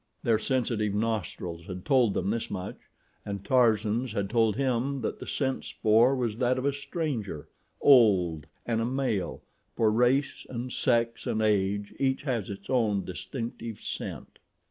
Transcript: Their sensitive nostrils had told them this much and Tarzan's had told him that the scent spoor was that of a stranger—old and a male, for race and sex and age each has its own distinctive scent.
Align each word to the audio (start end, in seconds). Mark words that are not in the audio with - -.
Their 0.23 0.39
sensitive 0.39 0.95
nostrils 0.95 1.67
had 1.67 1.85
told 1.85 2.15
them 2.15 2.31
this 2.31 2.49
much 2.49 2.89
and 3.23 3.45
Tarzan's 3.45 4.13
had 4.13 4.31
told 4.31 4.55
him 4.55 5.01
that 5.01 5.19
the 5.19 5.27
scent 5.27 5.63
spoor 5.63 6.15
was 6.15 6.39
that 6.39 6.57
of 6.57 6.65
a 6.65 6.73
stranger—old 6.73 8.47
and 8.65 8.81
a 8.81 8.85
male, 8.85 9.43
for 9.75 9.91
race 9.91 10.43
and 10.49 10.71
sex 10.73 11.27
and 11.27 11.39
age 11.39 11.93
each 11.99 12.23
has 12.23 12.49
its 12.49 12.67
own 12.67 13.05
distinctive 13.05 13.79
scent. 13.79 14.39